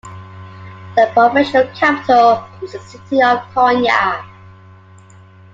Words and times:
The 0.95 1.11
provincial 1.13 1.67
capital 1.75 2.43
is 2.63 2.71
the 2.71 2.79
city 2.79 3.21
of 3.21 3.37
Konya. 3.53 4.27